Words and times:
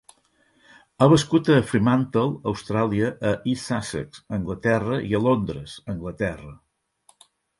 Ha 0.99 1.07
viscut 1.11 1.49
a 1.55 1.57
Fremantle, 1.71 2.23
Austràlia; 2.53 3.11
a 3.33 3.35
East 3.53 3.69
Sussex, 3.73 4.23
Anglaterra; 4.39 4.97
i 5.13 5.15
a 5.19 5.23
Londres, 5.29 5.77
Anglaterra. 5.97 6.57